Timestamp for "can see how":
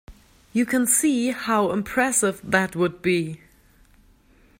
0.65-1.71